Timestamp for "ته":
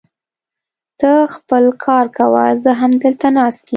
0.99-1.11